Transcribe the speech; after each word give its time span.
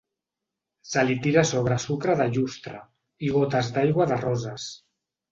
Se 0.91 1.01
li 1.09 1.17
tira 1.25 1.41
a 1.41 1.49
sobre 1.49 1.75
sucre 1.83 2.15
de 2.21 2.25
llustre, 2.37 2.79
i 3.27 3.29
gotes 3.35 3.69
d'aigua 3.75 4.07
de 4.13 4.17
roses. 4.23 4.65